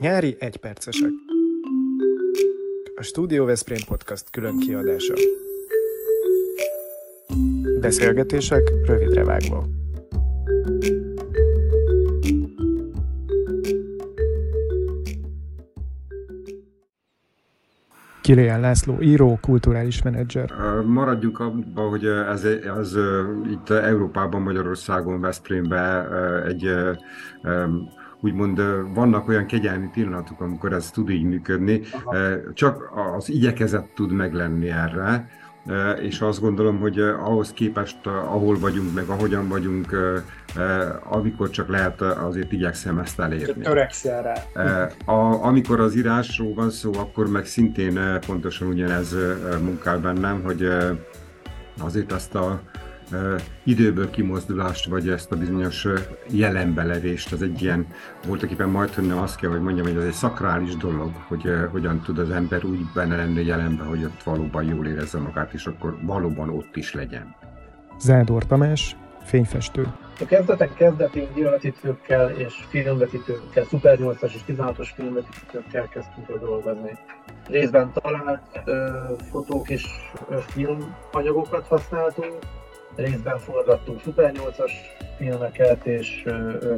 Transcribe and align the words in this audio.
Nyári 0.00 0.36
egypercesek. 0.38 1.10
A 2.94 3.02
Studio 3.02 3.44
Veszprém 3.44 3.80
Podcast 3.86 4.30
külön 4.30 4.58
kiadása. 4.58 5.14
Beszélgetések 7.80 8.72
rövidre 8.86 9.24
vágva. 9.24 9.68
Kiléján 18.22 18.60
László, 18.60 19.00
író, 19.00 19.38
kulturális 19.40 20.02
menedzser. 20.02 20.50
Maradjunk 20.86 21.40
abban, 21.40 21.88
hogy 21.88 22.04
ez, 22.06 22.44
ez 22.78 22.94
itt 23.50 23.70
Európában, 23.70 24.42
Magyarországon, 24.42 25.20
Veszprémben 25.20 26.12
egy 26.46 26.74
úgymond 28.20 28.62
vannak 28.94 29.28
olyan 29.28 29.46
kegyelmi 29.46 29.88
pillanatok, 29.92 30.40
amikor 30.40 30.72
ez 30.72 30.90
tud 30.90 31.10
így 31.10 31.22
működni, 31.22 31.80
Aha. 32.04 32.16
csak 32.54 32.92
az 33.16 33.30
igyekezet 33.30 33.94
tud 33.94 34.12
meglenni 34.12 34.70
erre, 34.70 35.28
és 36.02 36.20
azt 36.20 36.40
gondolom, 36.40 36.78
hogy 36.78 37.00
ahhoz 37.00 37.52
képest, 37.52 38.06
ahol 38.06 38.58
vagyunk, 38.58 38.94
meg 38.94 39.08
ahogyan 39.08 39.48
vagyunk, 39.48 39.96
amikor 41.10 41.50
csak 41.50 41.68
lehet, 41.68 42.00
azért 42.00 42.52
igyekszem 42.52 42.98
ezt 42.98 43.20
elérni. 43.20 43.62
Törekszel 43.62 44.22
rá. 44.22 44.88
A, 45.04 45.44
amikor 45.44 45.80
az 45.80 45.96
írásról 45.96 46.54
van 46.54 46.70
szó, 46.70 46.90
akkor 46.96 47.28
meg 47.28 47.46
szintén 47.46 48.18
pontosan 48.26 48.68
ugyanez 48.68 49.16
munkál 49.60 49.98
bennem, 49.98 50.42
hogy 50.42 50.68
azért 51.80 52.12
azt 52.12 52.34
a 52.34 52.60
időből 53.62 54.10
kimozdulást, 54.10 54.86
vagy 54.86 55.08
ezt 55.08 55.32
a 55.32 55.36
bizonyos 55.36 55.86
jelenbelevést, 56.30 57.32
az 57.32 57.42
egy 57.42 57.62
ilyen, 57.62 57.86
voltak 58.26 58.50
éppen 58.50 58.68
majd 58.68 58.90
azt 59.12 59.36
kell, 59.36 59.50
hogy 59.50 59.62
mondjam, 59.62 59.86
hogy 59.86 59.96
ez 59.96 60.04
egy 60.04 60.12
szakrális 60.12 60.76
dolog, 60.76 61.10
hogy 61.28 61.42
hogyan 61.70 62.00
tud 62.00 62.18
az 62.18 62.30
ember 62.30 62.64
úgy 62.64 62.80
benne 62.94 63.16
lenni 63.16 63.44
jelenben, 63.44 63.86
hogy 63.86 64.04
ott 64.04 64.22
valóban 64.22 64.64
jól 64.64 64.86
érezze 64.86 65.18
magát, 65.18 65.52
és 65.52 65.66
akkor 65.66 65.98
valóban 66.02 66.48
ott 66.48 66.76
is 66.76 66.94
legyen. 66.94 67.34
Zádor 67.98 68.46
Tamás, 68.46 68.96
fényfestő. 69.24 69.86
A 70.20 70.24
kezdetek 70.24 70.74
kezdetén 70.74 71.28
gyűlöletítőkkel 71.34 72.30
és 72.30 72.54
filmvetítőkkel, 72.68 73.64
Super 73.64 73.98
8-as 74.00 74.34
és 74.34 74.40
16-os 74.48 74.88
filmvetítőkkel 74.94 75.88
kezdtünk 75.88 76.28
el 76.28 76.38
dolgozni. 76.38 76.98
Részben 77.48 77.92
talált 77.92 78.60
ö, 78.64 78.88
fotók 79.30 79.68
és 79.68 79.84
ö, 80.28 80.36
filmanyagokat 80.38 81.66
használtunk, 81.66 82.38
részben 82.96 83.38
forgattunk 83.38 84.00
Super 84.00 84.32
8-as 84.34 84.70
filmeket, 85.16 85.86
és 85.86 86.24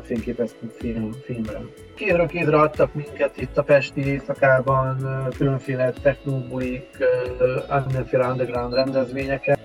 fényképeztünk 0.02 0.72
film, 0.72 1.12
filmre. 1.24 1.60
Kézről 1.94 2.26
kézre 2.26 2.56
adtak 2.56 2.94
minket 2.94 3.40
itt 3.40 3.58
a 3.58 3.62
Pesti 3.62 4.06
éjszakában, 4.06 4.96
különféle 5.36 5.92
technobulik, 6.02 6.88
mindenféle 7.84 8.26
underground 8.26 8.74
rendezvényeket. 8.74 9.58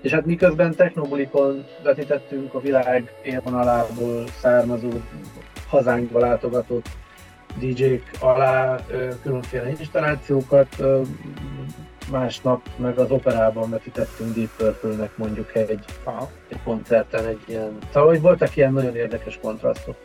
És 0.00 0.12
hát 0.12 0.26
miközben 0.26 0.74
technobulikon 0.74 1.64
vetítettünk 1.82 2.54
a 2.54 2.60
világ 2.60 3.12
élvonalából 3.22 4.24
származó 4.40 4.88
hazánkba 5.68 6.18
látogatott 6.18 6.86
DJ-k 7.58 8.10
alá 8.20 8.76
különféle 9.22 9.68
installációkat, 9.68 10.76
másnap 12.10 12.68
meg 12.76 12.98
az 12.98 13.10
operában 13.10 13.70
vetítettünk 13.70 14.34
Deep 14.34 14.50
purple 14.56 15.10
mondjuk 15.16 15.54
egy, 15.54 15.84
egy 16.48 16.62
koncerten 16.64 17.26
egy 17.26 17.40
ilyen... 17.46 17.78
Szóval 17.92 18.08
hogy 18.08 18.20
voltak 18.20 18.56
ilyen 18.56 18.72
nagyon 18.72 18.96
érdekes 18.96 19.38
kontrasztok. 19.42 19.96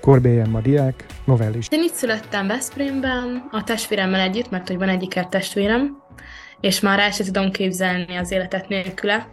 Korbélyen 0.00 0.48
ma 0.48 0.60
diák, 0.60 1.06
novellist. 1.24 1.72
Én 1.72 1.82
itt 1.82 1.92
születtem 1.92 2.46
Veszprémben, 2.46 3.48
a 3.50 3.64
testvéremmel 3.64 4.20
együtt, 4.20 4.50
mert 4.50 4.68
hogy 4.68 4.78
van 4.78 4.88
egyik 4.88 5.12
testvérem, 5.28 6.02
és 6.60 6.80
már 6.80 6.98
el 6.98 7.10
sem 7.10 7.26
tudom 7.26 7.50
képzelni 7.50 8.16
az 8.16 8.30
életet 8.30 8.68
nélküle. 8.68 9.28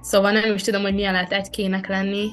Szóval 0.00 0.32
nem 0.32 0.54
is 0.54 0.62
tudom, 0.62 0.82
hogy 0.82 0.94
milyen 0.94 1.12
lehet 1.12 1.32
egykének 1.32 1.88
lenni. 1.88 2.28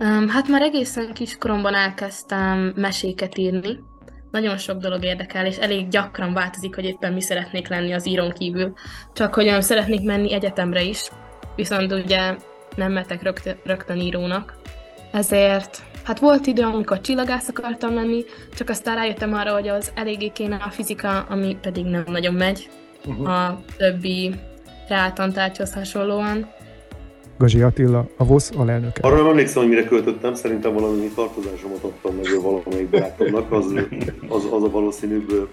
Um, 0.00 0.28
hát 0.28 0.48
már 0.48 0.62
egészen 0.62 1.12
kiskoromban 1.12 1.74
elkezdtem 1.74 2.72
meséket 2.76 3.38
írni, 3.38 3.78
nagyon 4.30 4.56
sok 4.56 4.78
dolog 4.78 5.04
érdekel, 5.04 5.46
és 5.46 5.56
elég 5.56 5.88
gyakran 5.88 6.32
változik, 6.32 6.74
hogy 6.74 6.84
éppen 6.84 7.12
mi 7.12 7.20
szeretnék 7.20 7.68
lenni 7.68 7.92
az 7.92 8.06
írón 8.06 8.32
kívül. 8.32 8.72
Csak 9.12 9.34
hogy 9.34 9.62
szeretnék 9.62 10.02
menni 10.02 10.32
egyetemre 10.32 10.82
is, 10.82 11.08
viszont 11.56 11.92
ugye 11.92 12.36
nem 12.76 12.92
metek 12.92 13.22
rögtön, 13.22 13.56
rögtön 13.64 14.00
írónak. 14.00 14.56
Ezért 15.12 15.82
hát 16.04 16.18
volt 16.18 16.46
idő, 16.46 16.62
amikor 16.62 17.00
csillagász 17.00 17.48
akartam 17.48 17.94
lenni, 17.94 18.24
csak 18.56 18.68
aztán 18.68 18.96
rájöttem 18.96 19.34
arra, 19.34 19.52
hogy 19.52 19.68
az 19.68 19.92
eléggé 19.94 20.28
kéne 20.28 20.56
a 20.56 20.70
fizika, 20.70 21.20
ami 21.20 21.56
pedig 21.60 21.84
nem 21.84 22.04
nagyon 22.06 22.34
megy 22.34 22.70
uh-huh. 23.06 23.28
a 23.28 23.60
többi 23.76 24.34
reáltantárgyhoz 24.88 25.72
hasonlóan. 25.72 26.48
Gazsi 27.38 27.60
Attila, 27.60 28.08
a 28.16 28.24
VOSZ 28.24 28.50
alelnöke. 28.56 29.00
Arra 29.02 29.16
nem 29.16 29.26
emlékszem, 29.26 29.62
hogy 29.62 29.70
mire 29.70 29.84
költöttem, 29.84 30.34
szerintem 30.34 30.74
valami 30.74 31.10
tartozásomat 31.14 31.82
adtam 31.82 32.14
meg 32.14 32.42
valamelyik 32.42 32.88
barátomnak, 32.88 33.52
az, 33.52 33.72
az, 34.28 34.48
az 34.52 34.62
a 34.62 34.70
valószínűbb. 34.70 35.48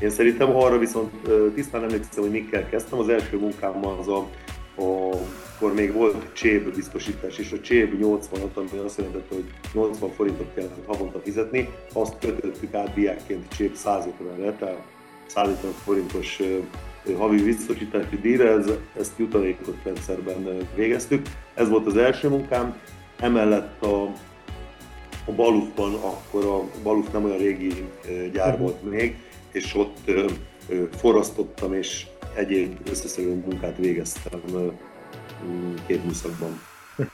Én 0.00 0.10
szerintem 0.10 0.56
arra 0.56 0.78
viszont 0.78 1.10
tisztán 1.54 1.82
emlékszem, 1.82 2.22
hogy 2.22 2.30
mikkel 2.30 2.68
kezdtem. 2.68 2.98
Az 2.98 3.08
első 3.08 3.38
munkám 3.38 3.86
az 3.86 4.08
a, 4.08 4.26
a 4.82 5.16
akkor 5.60 5.74
még 5.74 5.92
volt 5.92 6.32
cséb 6.32 6.74
biztosítás, 6.74 7.38
és 7.38 7.52
a 7.52 7.60
cséb 7.60 8.00
80 8.00 8.40
ami 8.54 8.84
azt 8.84 8.98
jelentette, 8.98 9.34
hogy 9.34 9.44
80 9.72 10.10
forintot 10.10 10.54
kellett 10.54 10.86
havonta 10.86 11.20
fizetni, 11.24 11.68
azt 11.92 12.18
kötöttük 12.20 12.74
át 12.74 12.94
diákként 12.94 13.48
cséb 13.56 13.76
150-re, 13.84 14.52
tehát 14.52 14.82
150 15.26 15.72
forintos 15.72 16.40
havi 17.16 17.42
biztosítási 17.42 18.20
díjra, 18.20 18.48
ez, 18.48 18.70
ezt 18.98 19.18
jutalékot 19.18 19.76
rendszerben 19.84 20.68
végeztük. 20.74 21.26
Ez 21.54 21.68
volt 21.68 21.86
az 21.86 21.96
első 21.96 22.28
munkám, 22.28 22.80
emellett 23.18 23.82
a, 23.82 24.02
a 25.24 25.32
Balufban, 25.36 25.94
akkor 25.94 26.44
a 26.44 26.82
Baluf 26.82 27.12
nem 27.12 27.24
olyan 27.24 27.38
régi 27.38 27.88
gyár 28.32 28.52
mhm. 28.52 28.62
volt 28.62 28.90
még, 28.90 29.16
és 29.52 29.74
ott 29.74 30.10
forrasztottam 30.96 31.74
és 31.74 32.06
egyéb 32.34 32.78
összeszedő 32.90 33.34
munkát 33.34 33.76
végeztem 33.76 34.40
két 35.86 36.04
műszakban. 36.04 36.60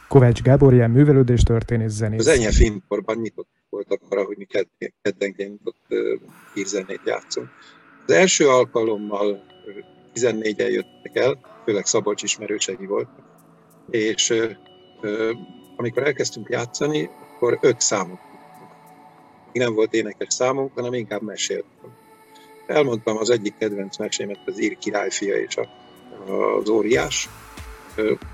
Kovács 0.09 0.43
Gábor, 0.43 0.73
ilyen 0.73 0.91
művelődés 0.91 1.43
történész 1.43 1.93
zenész. 1.93 2.21
Az 2.21 2.27
Enyhe 2.27 2.51
Filmkorban 2.51 3.17
nyitott 3.17 3.49
voltak 3.69 4.01
arra, 4.09 4.25
hogy 4.25 4.37
mi 4.37 4.47
keddenként 5.03 5.61
ott 5.65 5.95
hírzenét 6.55 7.01
játszunk. 7.05 7.49
Az 8.07 8.15
első 8.15 8.49
alkalommal 8.49 9.45
14-en 10.21 10.71
jöttek 10.71 11.17
el, 11.17 11.39
főleg 11.65 11.87
Szabolcs 11.87 12.23
ismerősei 12.23 12.87
voltak, 12.87 13.25
és 13.91 14.35
amikor 15.77 16.03
elkezdtünk 16.03 16.49
játszani, 16.51 17.11
akkor 17.35 17.59
öt 17.61 17.81
számot 17.81 18.27
nem 19.59 19.75
volt 19.75 19.95
énekes 19.95 20.35
számunk, 20.35 20.75
hanem 20.75 20.93
inkább 20.93 21.23
meséltem. 21.23 21.95
Elmondtam 22.67 23.17
az 23.17 23.31
egyik 23.31 23.55
kedvenc 23.59 23.99
mesémet, 23.99 24.41
az 24.45 24.61
Ír 24.61 24.79
királyfia 24.79 25.37
és 25.37 25.57
a, 25.57 25.69
az 26.61 26.69
óriás. 26.69 27.29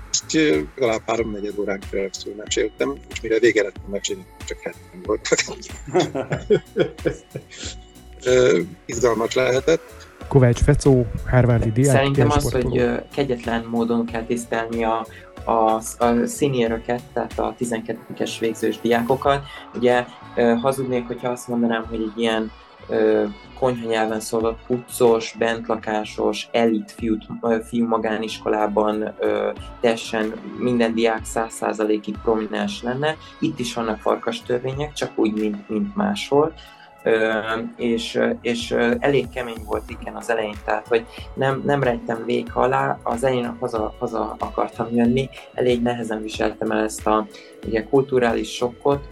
Ezt 0.09 0.33
legalább 0.75 1.01
három-negyed 1.05 1.59
órán 1.59 1.81
keresztül 1.91 2.35
meséltem, 2.35 2.97
és 3.09 3.21
mire 3.21 3.39
vége 3.39 3.63
lettem 3.63 3.89
mesélni, 3.89 4.25
csak 4.45 4.59
hetem 4.59 5.01
voltak. 5.03 5.39
Izgalmas 8.85 9.33
lehetett. 9.33 10.11
Kovács 10.27 10.59
Fecó, 10.59 11.05
Harvardi 11.29 11.71
diák. 11.71 11.95
Szerintem 11.95 12.29
az, 12.29 12.51
hogy 12.51 12.99
kegyetlen 13.15 13.65
módon 13.69 14.05
kell 14.05 14.23
tisztelni 14.23 14.83
a, 14.83 15.05
a, 15.45 15.81
a 15.97 16.25
senioröket, 16.27 17.01
tehát 17.13 17.39
a 17.39 17.55
12-es 17.59 18.35
végzős 18.39 18.79
diákokat. 18.81 19.43
Ugye 19.75 20.05
hazudnék, 20.61 21.07
hogyha 21.07 21.29
azt 21.29 21.47
mondanám, 21.47 21.85
hogy 21.89 22.01
egy 22.01 22.21
ilyen 22.21 22.51
konyha 23.59 23.87
nyelven 23.87 24.19
szólott 24.19 24.59
puccos, 24.67 25.35
bentlakásos, 25.37 26.47
elit 26.51 26.91
fiú, 26.91 27.17
fiú 27.63 27.87
magániskolában 27.87 29.13
teljesen 29.79 30.33
minden 30.57 30.93
diák 30.93 31.21
100%-ig 31.33 32.15
prominens 32.23 32.83
lenne. 32.83 33.15
Itt 33.39 33.59
is 33.59 33.73
vannak 33.73 33.99
farkas 33.99 34.41
törvények, 34.41 34.93
csak 34.93 35.11
úgy, 35.15 35.33
mint, 35.33 35.69
mint 35.69 35.95
máshol 35.95 36.53
és, 37.77 38.19
és 38.41 38.71
elég 38.99 39.29
kemény 39.29 39.63
volt 39.65 39.89
igen 39.89 40.15
az 40.15 40.29
elején, 40.29 40.55
tehát 40.65 40.87
hogy 40.87 41.05
nem, 41.33 41.61
nem 41.65 41.83
rejtem 41.83 42.25
vék 42.25 42.55
alá, 42.55 42.99
az 43.03 43.23
elején 43.23 43.55
haza, 43.59 43.95
haza 43.99 44.35
akartam 44.39 44.87
jönni, 44.91 45.29
elég 45.53 45.81
nehezen 45.81 46.21
viseltem 46.21 46.71
el 46.71 46.83
ezt 46.83 47.07
a 47.07 47.27
ugye, 47.65 47.83
kulturális 47.83 48.53
sokkot. 48.53 49.07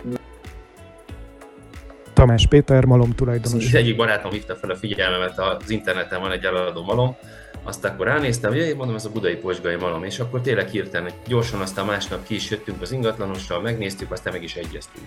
Tamás 2.13 2.47
Péter, 2.47 2.85
malom 2.85 3.11
tulajdonos. 3.15 3.65
Az 3.65 3.75
egyik 3.75 3.95
barátom 3.95 4.31
hívta 4.31 4.55
fel 4.55 4.69
a 4.69 4.75
figyelmemet, 4.75 5.39
az 5.39 5.69
interneten 5.69 6.21
van 6.21 6.31
egy 6.31 6.43
eladó 6.43 6.83
malom, 6.83 7.15
azt 7.63 7.85
akkor 7.85 8.05
ránéztem, 8.05 8.51
hogy 8.51 8.75
mondom, 8.75 8.95
ez 8.95 9.05
a 9.05 9.11
budai 9.11 9.35
posgai 9.35 9.75
malom, 9.75 10.03
és 10.03 10.19
akkor 10.19 10.41
tényleg 10.41 10.67
hirtelen, 10.67 11.11
gyorsan 11.27 11.61
aztán 11.61 11.85
másnap 11.85 12.23
ki 12.23 12.35
is 12.35 12.49
jöttünk 12.49 12.81
az 12.81 12.91
ingatlanossal, 12.91 13.61
megnéztük, 13.61 14.11
aztán 14.11 14.33
meg 14.33 14.43
is 14.43 14.55
egyeztünk. 14.55 15.05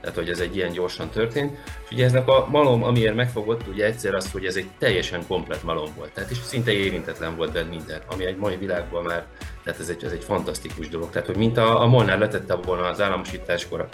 Tehát, 0.00 0.16
hogy 0.16 0.28
ez 0.28 0.40
egy 0.40 0.56
ilyen 0.56 0.72
gyorsan 0.72 1.10
történt. 1.10 1.58
És 1.84 1.90
ugye 1.90 2.04
eznek 2.04 2.28
a 2.28 2.46
malom, 2.50 2.84
amiért 2.84 3.14
megfogott, 3.14 3.66
ugye 3.66 3.84
egyszer 3.84 4.14
az, 4.14 4.32
hogy 4.32 4.44
ez 4.44 4.56
egy 4.56 4.68
teljesen 4.78 5.26
komplet 5.26 5.62
malom 5.62 5.88
volt. 5.96 6.12
Tehát 6.12 6.30
és 6.30 6.38
szinte 6.38 6.72
érintetlen 6.72 7.36
volt 7.36 7.52
benne 7.52 7.68
minden, 7.68 8.00
ami 8.10 8.24
egy 8.24 8.36
mai 8.36 8.56
világban 8.56 9.04
már, 9.04 9.26
tehát 9.64 9.80
ez 9.80 9.88
egy, 9.88 10.04
ez 10.04 10.12
egy 10.12 10.24
fantasztikus 10.24 10.88
dolog. 10.88 11.10
Tehát, 11.10 11.26
hogy 11.26 11.36
mint 11.36 11.56
a, 11.56 11.82
a 11.82 11.86
Molnár 11.86 12.18
letette 12.18 12.54
volna 12.54 12.86
az 12.86 13.00
államosításkor 13.00 13.88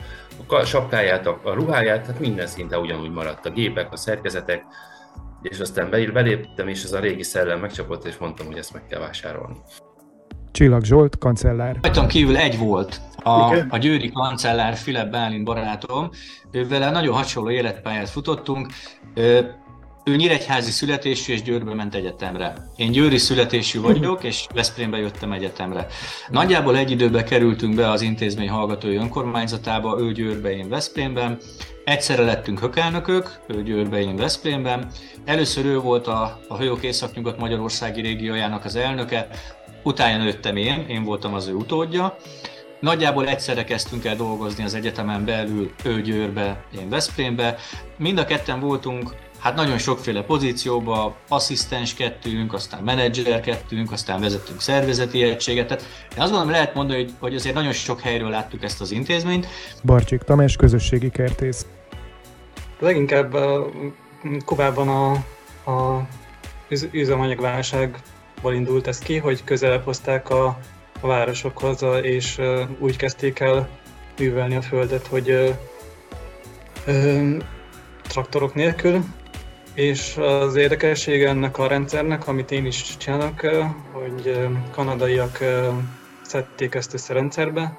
a 0.46 0.64
sapkáját, 0.64 1.26
a, 1.26 1.40
a 1.42 1.52
ruháját, 1.52 2.00
tehát 2.00 2.20
minden 2.20 2.46
szinte 2.46 2.78
ugyanúgy 2.78 3.10
maradt. 3.10 3.46
A 3.46 3.50
gépek, 3.50 3.92
a 3.92 3.96
szerkezetek, 3.96 4.64
és 5.42 5.58
aztán 5.58 5.90
beléptem, 5.90 6.68
és 6.68 6.84
ez 6.84 6.92
a 6.92 7.00
régi 7.00 7.22
szellem 7.22 7.60
megcsapott, 7.60 8.04
és 8.04 8.16
mondtam, 8.16 8.46
hogy 8.46 8.56
ezt 8.56 8.72
meg 8.72 8.86
kell 8.86 9.00
vásárolni. 9.00 9.56
Csillag 10.52 10.84
Zsolt, 10.84 11.18
kancellár. 11.18 11.78
Rajtam 11.82 12.06
kívül 12.06 12.36
egy 12.36 12.58
volt, 12.58 13.00
a, 13.22 13.54
a 13.68 13.78
győri 13.78 14.12
kancellár 14.12 14.74
Filip 14.74 15.10
Bálint 15.10 15.44
barátom. 15.44 16.10
Ővel 16.50 16.90
nagyon 16.90 17.14
hasonló 17.14 17.50
életpályát 17.50 18.08
futottunk. 18.08 18.66
Ő, 20.04 20.16
nyíregyházi 20.16 20.70
születésű 20.70 21.32
és 21.32 21.42
Győrbe 21.42 21.74
ment 21.74 21.94
egyetemre. 21.94 22.54
Én 22.76 22.90
győri 22.90 23.18
születésű 23.18 23.80
vagyok, 23.80 24.24
és 24.24 24.46
Veszprémbe 24.54 24.98
jöttem 24.98 25.32
egyetemre. 25.32 25.86
Nagyjából 26.28 26.76
egy 26.76 26.90
időben 26.90 27.24
kerültünk 27.24 27.74
be 27.74 27.90
az 27.90 28.02
intézmény 28.02 28.48
hallgatói 28.48 28.96
önkormányzatába, 28.96 30.00
ő 30.00 30.12
Győrbe, 30.12 30.50
én 30.56 30.68
Veszprémben. 30.68 31.38
Egyszerre 31.84 32.22
lettünk 32.24 32.60
hökelnökök, 32.60 33.40
ő 33.48 33.62
Győrbe, 33.62 34.00
én 34.00 34.16
Veszprémben. 34.16 34.90
Először 35.24 35.64
ő 35.64 35.78
volt 35.78 36.06
a, 36.06 36.40
a 36.48 36.56
Hajók 36.56 36.82
Északnyugat 36.82 37.38
Magyarországi 37.38 38.00
régiójának 38.00 38.64
az 38.64 38.76
elnöke, 38.76 39.28
utána 39.82 40.24
nőttem 40.24 40.56
én, 40.56 40.84
én 40.88 41.02
voltam 41.02 41.34
az 41.34 41.46
ő 41.46 41.52
utódja. 41.54 42.16
Nagyjából 42.80 43.28
egyszerre 43.28 43.64
kezdtünk 43.64 44.04
el 44.04 44.16
dolgozni 44.16 44.64
az 44.64 44.74
egyetemen 44.74 45.24
belül, 45.24 45.72
ő 45.84 46.00
Győrbe, 46.00 46.64
én 46.80 46.88
Veszprémbe. 46.88 47.56
Mind 47.98 48.18
a 48.18 48.24
ketten 48.24 48.60
voltunk 48.60 49.14
hát 49.42 49.54
nagyon 49.54 49.78
sokféle 49.78 50.22
pozícióba, 50.22 51.16
asszisztenskedtünk, 51.28 52.52
aztán 52.52 52.82
menedzserkedtünk, 52.82 53.92
aztán 53.92 54.20
vezettünk 54.20 54.60
szervezeti 54.60 55.22
egységet. 55.22 55.66
Tehát 55.66 55.82
én 56.16 56.22
azt 56.22 56.30
gondolom, 56.30 56.50
lehet 56.50 56.74
mondani, 56.74 57.02
hogy, 57.02 57.12
hogy 57.18 57.34
azért 57.34 57.54
nagyon 57.54 57.72
sok 57.72 58.00
helyről 58.00 58.30
láttuk 58.30 58.62
ezt 58.62 58.80
az 58.80 58.90
intézményt. 58.90 59.46
Barcsik 59.84 60.22
Tamás, 60.22 60.56
közösségi 60.56 61.10
kertész. 61.10 61.66
Leginkább 62.78 63.36
korábban 64.44 64.88
a, 64.88 65.10
a 65.70 66.06
üzemanyagválságból 66.90 68.54
indult 68.54 68.86
ez 68.86 68.98
ki, 68.98 69.16
hogy 69.16 69.44
közelebb 69.44 69.84
hozták 69.84 70.30
a, 70.30 70.58
a 71.00 71.06
városokhoz, 71.06 71.84
és 72.02 72.40
úgy 72.78 72.96
kezdték 72.96 73.40
el 73.40 73.68
művelni 74.18 74.56
a 74.56 74.62
földet, 74.62 75.06
hogy 75.06 75.54
ö, 76.86 77.36
traktorok 78.02 78.54
nélkül, 78.54 79.04
és 79.74 80.16
az 80.16 80.56
érdekessége 80.56 81.28
ennek 81.28 81.58
a 81.58 81.66
rendszernek, 81.66 82.28
amit 82.28 82.50
én 82.50 82.66
is 82.66 82.96
csinálok, 82.96 83.40
hogy 83.92 84.48
kanadaiak 84.70 85.38
szedték 86.22 86.74
ezt 86.74 86.94
össze 86.94 87.12
rendszerbe, 87.12 87.78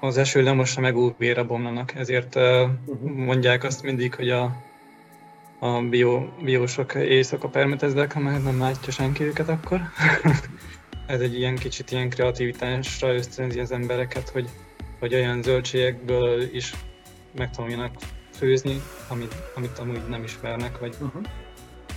az 0.00 0.16
eső 0.16 0.42
lemossa 0.42 0.80
meg 0.80 0.96
újra 0.96 1.44
bomlanak, 1.44 1.94
ezért 1.94 2.36
uh-huh. 2.36 3.10
mondják 3.10 3.64
azt 3.64 3.82
mindig, 3.82 4.14
hogy 4.14 4.30
a, 4.30 4.56
a 5.58 5.80
bio, 5.80 6.26
biósok 6.42 6.94
éjszaka 6.94 7.48
permeteznek, 7.48 8.12
ha 8.12 8.20
már 8.20 8.42
nem 8.42 8.58
látja 8.58 8.92
senki 8.92 9.24
őket 9.24 9.48
akkor. 9.48 9.80
Ez 11.06 11.20
egy 11.20 11.38
ilyen 11.38 11.56
kicsit 11.56 11.90
ilyen 11.90 12.08
kreativitásra 12.08 13.14
ösztönzi 13.14 13.60
az 13.60 13.72
embereket, 13.72 14.28
hogy, 14.28 14.48
hogy 14.98 15.14
olyan 15.14 15.42
zöldségekből 15.42 16.54
is 16.54 16.74
megtanuljanak 17.36 17.92
főzni, 18.38 18.82
amit, 19.08 19.34
amit 19.54 19.78
amúgy 19.78 20.00
nem 20.08 20.22
ismernek, 20.22 20.78
vagy 20.78 20.94
uh-huh. 21.00 21.22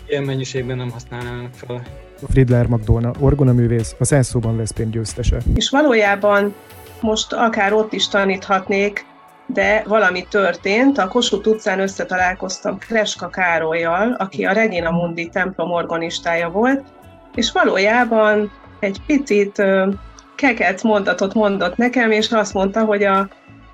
ilyen 0.07 0.24
mennyiségben 0.24 0.78
nem 0.78 0.89
használnának 0.92 1.54
fel. 1.54 1.84
Fridler 2.30 2.68
Magdolna, 2.68 3.12
orgonaművész, 3.19 3.95
a 4.00 4.06
Szenszóban 4.06 4.57
Veszprém 4.57 4.89
győztese. 4.89 5.38
És 5.56 5.69
valójában 5.69 6.54
most 7.01 7.34
akár 7.34 7.74
ott 7.74 7.94
is 7.94 8.07
taníthatnék, 8.07 9.06
de 9.45 9.84
valami 9.88 10.25
történt. 10.30 10.98
A 10.98 11.07
Kossuth 11.07 11.48
utcán 11.48 11.80
összetalálkoztam 11.80 12.78
Kreska 12.78 13.30
Károlyjal, 13.30 14.16
aki 14.18 14.45
a 14.45 14.51
Regina 14.51 14.92
Mundi 14.92 15.30
templom 15.30 15.72
organistája 15.72 16.50
volt, 16.50 16.84
és 17.36 17.51
valójában 17.51 18.51
egy 18.80 19.01
picit 19.06 19.63
keket 20.36 20.84
mondatot 20.84 21.34
mondott 21.34 21.78
nekem, 21.78 22.12
és 22.12 22.31
azt 22.31 22.54
mondta, 22.54 22.86
hogy 22.86 23.04
a 23.04 23.30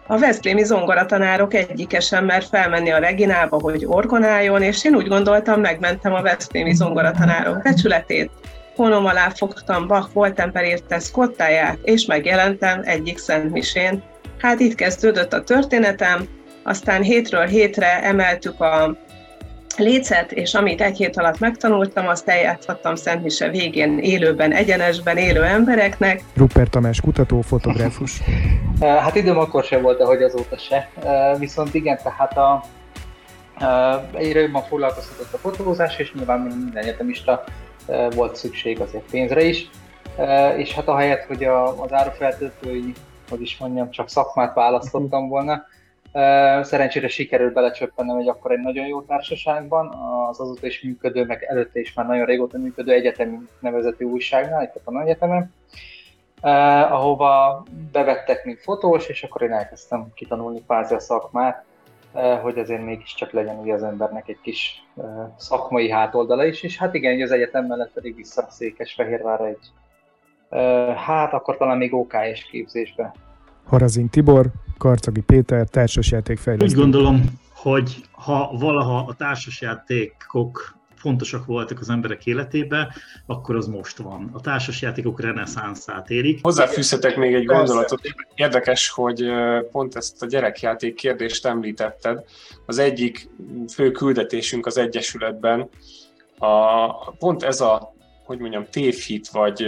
a 0.07 0.17
Veszprémi 0.17 0.63
zongoratanárok 0.63 1.53
egyike 1.53 1.99
sem 1.99 2.25
mer 2.25 2.43
felmenni 2.43 2.91
a 2.91 2.97
Reginába, 2.97 3.59
hogy 3.61 3.85
orgonáljon, 3.85 4.61
és 4.61 4.85
én 4.85 4.95
úgy 4.95 5.07
gondoltam, 5.07 5.61
megmentem 5.61 6.13
a 6.13 6.21
Veszprémi 6.21 6.73
zongoratanárok 6.73 7.61
becsületét, 7.61 8.31
honom 8.75 9.05
alá 9.05 9.29
fogtam 9.29 9.87
Bach 9.87 10.13
Voltemper 10.13 10.63
érte 10.63 10.99
Scottáját, 10.99 11.77
és 11.83 12.05
megjelentem 12.05 12.81
egyik 12.83 13.17
Szent 13.17 13.51
Misén. 13.51 14.03
Hát 14.37 14.59
itt 14.59 14.75
kezdődött 14.75 15.33
a 15.33 15.43
történetem, 15.43 16.27
aztán 16.63 17.01
hétről 17.01 17.45
hétre 17.45 18.03
emeltük 18.03 18.61
a 18.61 18.97
lécet, 19.77 20.31
és 20.31 20.53
amit 20.53 20.81
egy 20.81 20.97
hét 20.97 21.17
alatt 21.17 21.39
megtanultam, 21.39 22.07
azt 22.07 22.29
eljátszhattam 22.29 22.95
Szent 22.95 23.23
Mise 23.23 23.49
végén 23.49 23.99
élőben, 23.99 24.51
egyenesben 24.51 25.17
élő 25.17 25.43
embereknek. 25.43 26.21
Rupert 26.35 26.69
Tamás 26.69 27.01
kutató, 27.01 27.41
fotográfus. 27.41 28.21
hát 28.79 29.15
időm 29.15 29.37
akkor 29.37 29.63
sem 29.63 29.81
volt, 29.81 29.99
ahogy 29.99 30.21
azóta 30.21 30.57
se. 30.57 30.89
Viszont 31.39 31.73
igen, 31.73 31.99
tehát 32.03 32.37
a, 32.37 32.63
egyre 34.13 34.39
jobban 34.39 34.63
foglalkoztatott 34.63 35.33
a 35.33 35.37
fotózás, 35.37 35.97
és 35.97 36.13
nyilván 36.13 36.39
minden 36.39 36.83
egyetemista 36.83 37.43
volt 38.15 38.35
szükség 38.35 38.79
azért 38.79 39.09
pénzre 39.11 39.43
is. 39.43 39.69
És 40.57 40.73
hát 40.73 40.87
ahelyett, 40.87 41.23
hogy 41.23 41.43
a, 41.43 41.81
az 41.83 41.93
árufeltöltői, 41.93 42.93
hogy 43.29 43.41
is 43.41 43.57
mondjam, 43.57 43.89
csak 43.89 44.09
szakmát 44.09 44.53
választottam 44.53 45.27
volna, 45.27 45.65
Szerencsére 46.61 47.07
sikerült 47.07 47.53
belecsöppennem 47.53 48.17
egy 48.17 48.27
akkor 48.27 48.51
egy 48.51 48.59
nagyon 48.59 48.87
jó 48.87 49.01
társaságban, 49.01 49.87
az 50.29 50.39
azóta 50.39 50.67
is 50.67 50.81
működő, 50.81 51.25
meg 51.25 51.43
előtte 51.43 51.79
is 51.79 51.93
már 51.93 52.05
nagyon 52.05 52.25
régóta 52.25 52.57
működő 52.57 52.91
egyetemi 52.91 53.37
nevezetű 53.59 54.05
újságnál, 54.05 54.63
itt 54.63 54.81
a 54.85 55.01
egyetemen, 55.01 55.53
ahova 56.91 57.63
bevettek, 57.91 58.45
mint 58.45 58.59
fotós, 58.61 59.07
és 59.07 59.23
akkor 59.23 59.41
én 59.41 59.51
elkezdtem 59.51 60.07
kitanulni 60.13 60.63
kvázi 60.63 60.93
a 60.93 60.99
szakmát, 60.99 61.63
hogy 62.41 62.57
azért 62.57 62.85
mégiscsak 62.85 63.31
legyen 63.31 63.59
ugye 63.59 63.73
az 63.73 63.83
embernek 63.83 64.27
egy 64.27 64.39
kis 64.41 64.83
szakmai 65.37 65.89
hátoldala 65.89 66.45
is, 66.45 66.63
és 66.63 66.77
hát 66.77 66.93
igen, 66.93 67.21
az 67.21 67.31
egyetem 67.31 67.65
mellett 67.65 67.91
pedig 67.93 68.15
vissza 68.15 68.47
Székesfehérvárra 68.49 69.47
egy, 69.47 69.71
hát 70.95 71.33
akkor 71.33 71.57
talán 71.57 71.77
még 71.77 71.93
OK-es 71.93 72.43
képzésbe. 72.43 73.13
Harazin 73.67 74.09
Tibor, 74.09 74.45
Karcagi 74.83 75.21
Péter, 75.21 75.67
társasjátékfejlesztő. 75.67 76.75
Úgy 76.75 76.81
gondolom, 76.81 77.23
hogy 77.53 77.95
ha 78.11 78.55
valaha 78.59 79.05
a 79.07 79.13
társasjátékok 79.13 80.75
fontosak 80.95 81.45
voltak 81.45 81.79
az 81.79 81.89
emberek 81.89 82.25
életében, 82.25 82.91
akkor 83.25 83.55
az 83.55 83.67
most 83.67 83.97
van. 83.97 84.29
A 84.33 84.41
társasjátékok 84.41 85.21
reneszánszát 85.21 86.09
érik. 86.09 86.39
Hozzáfűzhetek 86.41 87.17
még 87.17 87.33
egy 87.33 87.45
gondolatot. 87.45 88.01
Érdekes, 88.35 88.89
hogy 88.89 89.25
pont 89.71 89.95
ezt 89.95 90.23
a 90.23 90.25
gyerekjáték 90.25 90.95
kérdést 90.95 91.45
említetted. 91.45 92.23
Az 92.65 92.77
egyik 92.77 93.29
fő 93.73 93.91
küldetésünk 93.91 94.65
az 94.65 94.77
Egyesületben 94.77 95.69
a, 96.37 97.11
pont 97.11 97.43
ez 97.43 97.61
a, 97.61 97.93
hogy 98.23 98.39
mondjam, 98.39 98.65
tévhit, 98.71 99.27
vagy, 99.27 99.65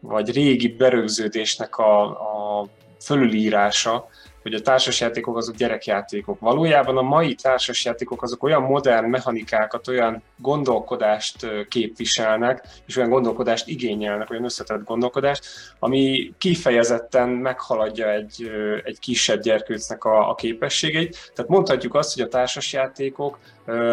vagy 0.00 0.32
régi 0.32 0.68
berögződésnek 0.68 1.76
a, 1.76 2.02
a 2.04 2.68
fölülírása, 3.04 4.08
hogy 4.42 4.54
a 4.54 4.60
társasjátékok 4.60 5.36
azok 5.36 5.54
gyerekjátékok. 5.54 6.40
Valójában 6.40 6.96
a 6.96 7.02
mai 7.02 7.34
társasjátékok 7.34 8.22
azok 8.22 8.42
olyan 8.42 8.62
modern 8.62 9.06
mechanikákat, 9.06 9.88
olyan 9.88 10.22
gondolkodást 10.36 11.46
képviselnek, 11.68 12.66
és 12.86 12.96
olyan 12.96 13.10
gondolkodást 13.10 13.68
igényelnek, 13.68 14.30
olyan 14.30 14.44
összetett 14.44 14.84
gondolkodást, 14.84 15.44
ami 15.78 16.32
kifejezetten 16.38 17.28
meghaladja 17.28 18.10
egy, 18.10 18.50
egy 18.84 18.98
kisebb 18.98 19.40
gyerkőcnek 19.40 20.04
a, 20.04 20.30
a 20.30 20.34
képességeit. 20.34 21.30
Tehát 21.34 21.50
mondhatjuk 21.50 21.94
azt, 21.94 22.14
hogy 22.14 22.22
a 22.22 22.28
társasjátékok 22.28 23.38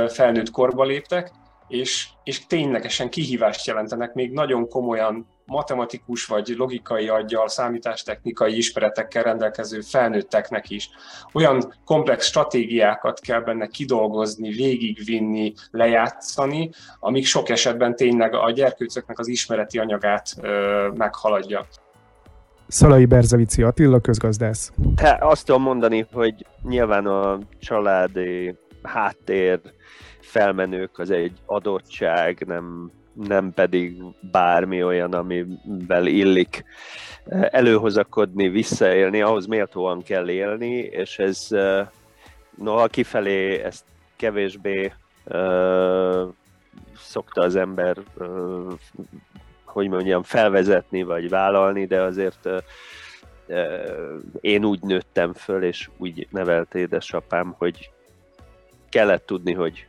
felnőtt 0.08 0.52
korba 0.52 0.84
léptek, 0.84 1.32
és, 1.68 2.08
és 2.24 2.46
ténylegesen 2.46 3.10
kihívást 3.10 3.68
jelentenek 3.68 4.14
még 4.14 4.32
nagyon 4.32 4.68
komolyan 4.68 5.28
matematikus 5.50 6.26
vagy 6.26 6.54
logikai 6.58 7.08
aggyal, 7.08 7.48
számítástechnikai 7.48 8.58
ismeretekkel 8.58 9.24
rendelkező 9.24 9.82
felnőtteknek 9.82 10.70
is. 10.70 10.90
Olyan 11.34 11.74
komplex 11.86 12.26
stratégiákat 12.26 13.20
kell 13.20 13.42
benne 13.42 13.68
kidolgozni, 13.68 14.50
végigvinni, 14.50 15.54
lejátszani, 15.72 16.70
amik 17.00 17.26
sok 17.26 17.50
esetben 17.50 17.96
tényleg 17.96 18.34
a 18.34 18.52
gyerkőcöknek 18.52 19.20
az 19.20 19.28
ismereti 19.28 19.78
anyagát 19.78 20.34
ö, 20.42 20.88
meghaladja. 20.96 21.68
Szalai 22.68 23.06
Berzevici 23.06 23.64
Attila, 23.64 24.00
közgazdász. 24.00 24.72
Te 24.96 25.18
azt 25.22 25.46
tudom 25.46 25.62
mondani, 25.62 26.06
hogy 26.12 26.46
nyilván 26.64 27.06
a 27.06 27.40
családi 27.60 28.56
háttér 28.84 29.60
felmenők 30.22 31.00
az 31.00 31.10
egy 31.10 31.34
adottság, 31.46 32.44
nem, 32.48 32.92
nem 33.28 33.54
pedig 33.54 34.04
bármi 34.32 34.84
olyan, 34.84 35.14
amivel 35.14 36.06
illik 36.06 36.64
előhozakodni, 37.30 38.50
visszaélni, 38.50 39.22
ahhoz 39.22 39.46
méltóan 39.46 40.02
kell 40.04 40.30
élni, 40.30 40.76
és 40.76 41.20
ez 41.20 41.48
noha 42.58 42.88
kifelé 42.88 43.62
ezt 43.62 43.84
kevésbé 44.16 44.94
uh, 45.26 46.28
szokta 46.96 47.42
az 47.42 47.56
ember 47.56 47.98
hogy 49.72 49.88
mondjam, 49.88 50.24
felvezetni 50.24 51.04
vagy 51.04 51.30
vállalni, 51.30 51.86
de 51.86 52.02
azért 52.02 52.50
én 54.42 54.66
úgy 54.66 54.82
nőttem 54.82 55.34
föl, 55.34 55.64
és 55.64 55.90
úgy 55.98 56.28
nevelt 56.32 56.76
édesapám, 56.76 57.56
hogy 57.58 57.92
kellett 58.90 59.26
tudni, 59.26 59.54
hogy 59.54 59.88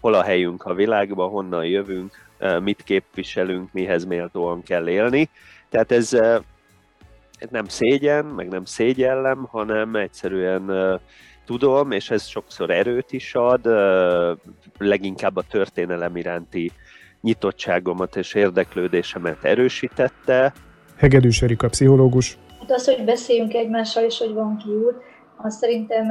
hol 0.00 0.14
a 0.14 0.22
helyünk 0.22 0.64
a 0.64 0.74
világban, 0.74 1.28
honnan 1.28 1.64
jövünk, 1.64 2.26
mit 2.62 2.82
képviselünk, 2.82 3.72
mihez 3.72 4.04
méltóan 4.04 4.62
kell 4.62 4.88
élni. 4.88 5.28
Tehát 5.68 5.92
ez 5.92 6.16
nem 7.50 7.64
szégyen, 7.66 8.24
meg 8.24 8.48
nem 8.48 8.64
szégyellem, 8.64 9.46
hanem 9.50 9.96
egyszerűen 9.96 11.00
tudom, 11.46 11.90
és 11.90 12.10
ez 12.10 12.26
sokszor 12.26 12.70
erőt 12.70 13.12
is 13.12 13.34
ad, 13.34 13.66
leginkább 14.78 15.36
a 15.36 15.42
történelem 15.42 16.16
iránti 16.16 16.72
nyitottságomat 17.20 18.16
és 18.16 18.34
érdeklődésemet 18.34 19.44
erősítette. 19.44 20.52
Hegedűs 20.96 21.42
Erika, 21.42 21.68
pszichológus. 21.68 22.38
Hát 22.60 22.70
az, 22.70 22.94
hogy 22.94 23.04
beszéljünk 23.04 23.54
egymással, 23.54 24.04
és 24.04 24.18
hogy 24.18 24.32
van 24.32 24.56
kiút, 24.56 25.02
az 25.42 25.56
szerintem 25.56 26.08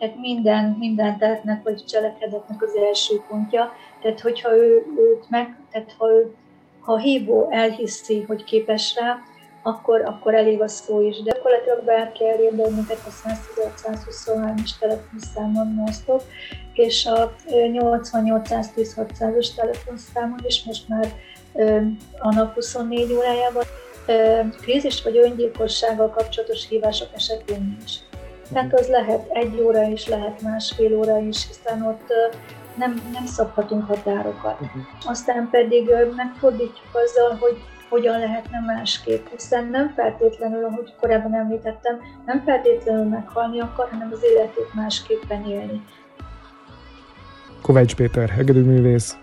hát 0.00 0.16
minden, 0.20 0.76
minden 0.78 1.18
tehetnek, 1.18 1.62
vagy 1.62 1.84
cselekedetnek 1.84 2.62
az 2.62 2.76
első 2.76 3.22
pontja. 3.28 3.72
Tehát, 4.02 4.20
hogyha 4.20 4.56
ő, 4.56 4.86
őt 4.98 5.30
meg, 5.30 5.58
tehát 5.70 5.94
ha, 5.98 6.10
ő, 6.10 6.34
ha 6.80 6.92
a 6.92 6.98
hívó 6.98 7.48
elhiszi, 7.50 8.22
hogy 8.22 8.44
képes 8.44 8.96
rá, 9.00 9.18
akkor, 9.62 10.02
akkor 10.04 10.34
elég 10.34 10.60
a 10.60 10.68
szó 10.68 11.00
is. 11.00 11.22
De 11.22 11.30
gyakorlatilag 11.30 11.84
bárki 11.84 12.28
elér 12.28 12.52
minket 12.52 13.00
a 13.06 13.10
123-as 13.28 14.70
telefonszámon 14.80 15.66
mosztok, 15.66 16.22
és 16.72 17.06
a 17.06 17.34
88-110-600-as 17.46 19.54
telefonszámon 19.54 20.38
is 20.46 20.64
most 20.64 20.88
már 20.88 21.12
a 22.18 22.34
nap 22.34 22.54
24 22.54 23.12
órájában 23.12 23.64
krízis 24.60 25.02
vagy 25.02 25.16
öngyilkossággal 25.16 26.10
kapcsolatos 26.10 26.68
hívások 26.68 27.08
esetén 27.14 27.76
is. 27.84 28.00
Tehát 28.52 28.74
az 28.80 28.88
lehet 28.88 29.28
egy 29.28 29.60
óra 29.60 29.82
is, 29.82 30.08
lehet 30.08 30.42
másfél 30.42 30.96
óra 30.96 31.18
is, 31.18 31.46
hiszen 31.46 31.82
ott 31.82 32.12
nem, 32.74 33.10
nem 33.12 33.26
szabhatunk 33.26 33.86
határokat. 33.86 34.60
Uh-huh. 34.60 34.82
Aztán 35.04 35.48
pedig 35.50 35.90
megfordítjuk 36.16 36.94
azzal, 37.04 37.36
hogy 37.40 37.56
hogyan 37.88 38.18
lehetne 38.18 38.60
másképp, 38.66 39.26
hiszen 39.30 39.64
nem 39.64 39.92
feltétlenül, 39.96 40.64
ahogy 40.64 40.94
korábban 41.00 41.34
említettem, 41.34 41.98
nem 42.26 42.42
feltétlenül 42.44 43.04
meghalni 43.04 43.60
akar, 43.60 43.88
hanem 43.90 44.10
az 44.12 44.24
életét 44.32 44.74
másképpen 44.74 45.46
élni. 45.46 45.82
Kovács 47.62 47.94
Péter, 47.94 48.28
hegedűművész. 48.28 49.16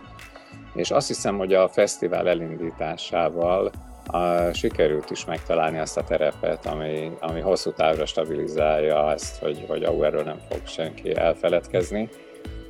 És 0.74 0.92
azt 0.92 1.08
hiszem, 1.08 1.38
hogy 1.38 1.54
a 1.54 1.68
fesztivál 1.70 2.30
elindításával 2.30 3.72
a, 4.06 4.54
sikerült 4.54 5.10
is 5.10 5.26
megtalálni 5.26 5.80
azt 5.80 5.98
a 5.98 6.04
terepet, 6.04 6.66
ami, 6.66 7.12
ami 7.20 7.40
hosszú 7.40 7.72
távra 7.72 8.06
stabilizálja 8.06 9.12
ezt, 9.12 9.40
hogy, 9.40 9.66
hogy 9.68 9.84
Auerről 9.84 10.24
nem 10.24 10.40
fog 10.50 10.62
senki 10.68 11.16
elfeledkezni, 11.16 12.10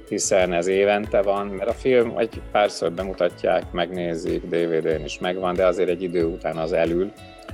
hiszen 0.10 0.54
ez 0.54 0.68
évente 0.68 1.22
van, 1.22 1.48
mert 1.48 1.70
a 1.70 1.74
film 1.74 2.18
egy 2.18 2.42
párszor 2.52 2.92
bemutatják, 2.92 3.72
megnézik, 3.72 4.46
DVD-n 4.46 5.04
is 5.04 5.20
megvan, 5.20 5.56
de 5.56 5.66
azért 5.66 5.90
egy 5.90 6.02
idő 6.02 6.26
után 6.26 6.58
az 6.58 6.74
elül. 6.74 7.12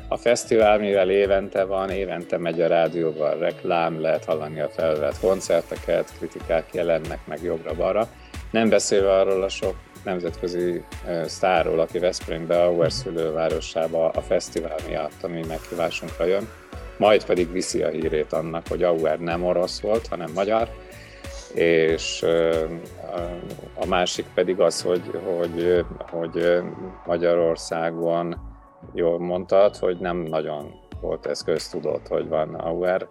A 0.07 0.17
fesztivál, 0.17 0.79
mivel 0.79 1.09
évente 1.09 1.63
van, 1.63 1.89
évente 1.89 2.37
megy 2.37 2.61
a 2.61 2.67
rádióval 2.67 3.37
reklám, 3.37 4.01
lehet 4.01 4.25
hallani 4.25 4.59
a 4.59 4.69
felvett 4.69 5.19
koncerteket, 5.19 6.13
kritikák 6.17 6.73
jelennek 6.73 7.19
meg 7.25 7.43
jobbra-balra. 7.43 8.07
Nem 8.51 8.69
beszélve 8.69 9.11
arról 9.11 9.43
a 9.43 9.49
sok 9.49 9.75
nemzetközi 10.09 10.83
sztárról, 11.25 11.79
aki 11.79 11.99
Veszprémbe, 11.99 12.63
Auer 12.63 12.91
szülővárosába 12.91 14.09
a 14.09 14.21
fesztivál 14.21 14.77
miatt, 14.87 15.23
ami 15.23 15.43
meghívásunkra 15.47 16.25
jön, 16.25 16.47
majd 16.97 17.25
pedig 17.25 17.51
viszi 17.51 17.83
a 17.83 17.89
hírét 17.89 18.33
annak, 18.33 18.67
hogy 18.67 18.83
Auer 18.83 19.19
nem 19.19 19.45
orosz 19.45 19.81
volt, 19.81 20.07
hanem 20.07 20.31
magyar, 20.35 20.69
és 21.53 22.25
a 23.75 23.85
másik 23.85 24.25
pedig 24.33 24.59
az, 24.59 24.81
hogy, 24.81 25.19
hogy, 25.25 25.85
hogy 26.11 26.61
Magyarországon 27.05 28.35
jól 28.93 29.19
mondtad, 29.19 29.75
hogy 29.75 29.97
nem 29.99 30.17
nagyon 30.17 30.73
volt 31.01 31.25
ez 31.25 31.43
köztudott, 31.43 32.07
hogy 32.07 32.27
van 32.27 32.53
Auer 32.53 33.07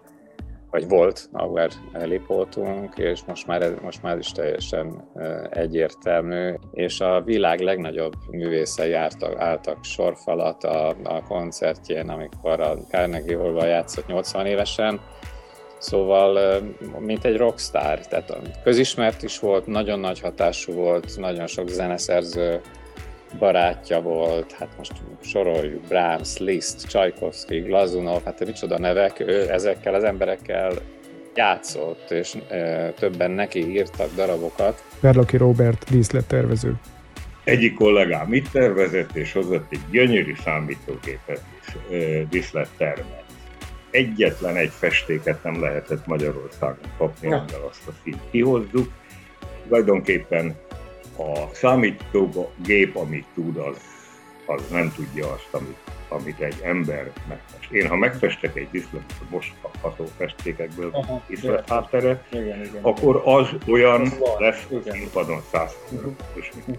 vagy 0.71 0.89
volt 0.89 1.29
Auer 1.33 1.71
lipótunk, 1.93 2.97
és 2.97 3.21
most 3.27 3.47
már, 3.47 3.75
most 3.83 4.03
már 4.03 4.19
is 4.19 4.33
teljesen 4.33 5.09
egyértelmű, 5.51 6.55
és 6.73 7.01
a 7.01 7.23
világ 7.23 7.61
legnagyobb 7.61 8.13
művészei 8.31 8.91
jártak, 8.91 9.41
álltak 9.41 9.85
sorfalat 9.85 10.65
a, 10.65 10.89
a 10.89 11.23
koncertjén, 11.29 12.09
amikor 12.09 12.61
a 12.61 12.77
Carnegie 12.91 13.37
hall 13.37 13.67
játszott 13.67 14.07
80 14.07 14.47
évesen, 14.47 15.01
Szóval, 15.79 16.61
mint 16.99 17.25
egy 17.25 17.37
rockstar, 17.37 18.07
tehát 18.07 18.39
közismert 18.63 19.23
is 19.23 19.39
volt, 19.39 19.67
nagyon 19.67 20.01
nagy 20.01 20.21
hatású 20.21 20.73
volt, 20.73 21.17
nagyon 21.17 21.47
sok 21.47 21.69
zeneszerző 21.69 22.61
barátja 23.39 24.01
volt, 24.01 24.53
hát 24.53 24.69
most 24.77 24.93
soroljuk, 25.21 25.83
Brahms, 25.83 26.39
Liszt, 26.39 26.89
Csajkovszki, 26.89 27.59
Glazunov, 27.59 28.25
hát 28.25 28.47
micsoda 28.47 28.79
nevek, 28.79 29.21
ő 29.21 29.51
ezekkel 29.51 29.95
az 29.95 30.05
emberekkel 30.05 30.73
játszott, 31.35 32.11
és 32.11 32.37
e, 32.49 32.91
többen 32.91 33.31
neki 33.31 33.71
írtak 33.71 34.15
darabokat. 34.15 34.85
Verlaki 35.01 35.37
Robert 35.37 35.91
díszlettervező. 35.91 36.75
Egyik 37.45 37.75
kollégám 37.75 38.33
itt 38.33 38.49
tervezett, 38.51 39.17
és 39.17 39.33
hozott 39.33 39.67
egy 39.71 39.81
gyönyörű 39.91 40.35
számítógépet 40.45 41.43
is 41.67 41.77
díszlettermet. 42.29 43.25
Egyetlen 43.91 44.57
egy 44.57 44.71
festéket 44.71 45.43
nem 45.43 45.61
lehetett 45.61 46.07
Magyarországon 46.07 46.91
kapni, 46.99 47.33
amivel 47.33 47.67
azt 47.71 47.89
a 47.89 47.91
színt 48.05 48.21
kihozzuk. 48.31 48.93
Tulajdonképpen 49.69 50.57
a 51.19 51.49
számítógép, 51.53 52.97
amit 52.97 53.27
tud, 53.35 53.57
az, 53.57 53.77
az 54.47 54.63
nem 54.71 54.93
tudja 54.97 55.33
azt, 55.33 55.49
amit, 55.51 55.79
amit 56.09 56.41
egy 56.41 56.61
ember 56.63 57.13
megfest. 57.29 57.71
Én, 57.71 57.89
ha 57.89 57.97
megfestek 57.97 58.57
egy 58.57 58.69
diszletet, 58.71 59.31
most 59.31 59.53
kapható 59.63 60.05
festékekből 60.17 60.93
diszlet 61.29 61.69
háttere, 61.69 62.23
akkor 62.81 63.23
az 63.25 63.49
olyan 63.67 64.03
az 64.03 64.39
lesz, 64.39 64.67
színpadon 64.91 65.43
száz 65.53 65.77
uh-huh. 65.91 66.13
és 66.35 66.51
uh-huh. 66.59 66.77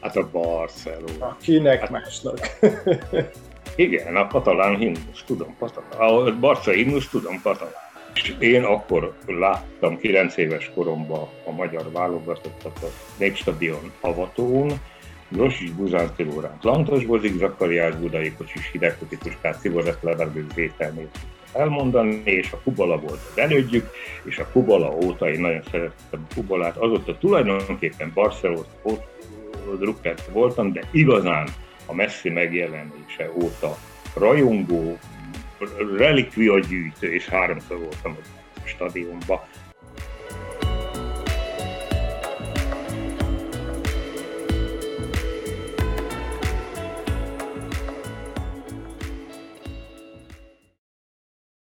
Hát 0.00 0.16
a 0.16 0.28
Barcelona. 0.32 1.36
Kinek 1.40 1.80
hát, 1.80 1.90
másnak? 1.90 2.38
igen, 3.76 4.16
a 4.16 4.26
katalán 4.26 4.76
himnusz, 4.76 5.22
tudom, 5.26 5.56
katalán. 5.58 6.08
A 6.08 6.38
Barca 6.38 6.70
himnusz, 6.70 7.08
tudom, 7.08 7.40
katalán. 7.42 7.83
És 8.14 8.34
én 8.38 8.62
akkor 8.62 9.14
láttam 9.26 9.98
9 9.98 10.36
éves 10.36 10.70
koromban 10.74 11.28
a 11.44 11.50
magyar 11.50 11.92
válogatottat 11.92 12.78
a 12.82 12.86
Népstadion 13.18 13.92
avatón, 14.00 14.72
Rosics 15.36 15.72
Buzán 15.72 16.10
Tilórán, 16.16 16.58
Lantos 16.62 17.04
Bozik, 17.04 17.38
Zakariás 17.38 17.94
Budai 17.94 18.32
Kocsis, 18.32 18.70
Hidegköti 18.72 19.16
Puskát, 19.16 19.58
Szivoret 19.58 20.02
Leverdő 20.02 20.46
Vételmét 20.54 21.18
elmondani, 21.52 22.22
és 22.24 22.52
a 22.52 22.60
Kubala 22.64 22.98
volt 22.98 23.20
az 23.30 23.38
elődjük, 23.38 23.90
és 24.24 24.38
a 24.38 24.48
Kubala 24.52 24.90
óta 24.90 25.30
én 25.30 25.40
nagyon 25.40 25.62
szerettem 25.70 26.26
a 26.30 26.34
Kubalát, 26.34 26.76
azóta 26.76 27.18
tulajdonképpen 27.18 28.10
Barcelona 28.14 28.66
drukker 29.78 30.14
voltam, 30.32 30.72
de 30.72 30.82
igazán 30.90 31.48
a 31.86 31.94
messzi 31.94 32.30
megjelenése 32.30 33.30
óta 33.34 33.76
rajongó, 34.14 34.98
relikvia 35.96 36.58
gyűjtő, 36.58 37.12
és 37.12 37.28
háromszor 37.28 37.78
voltam 37.78 38.16
a 38.56 38.66
stadionban, 38.66 39.40